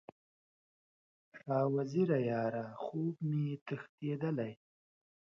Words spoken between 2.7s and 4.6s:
خوب مې تښتیدلی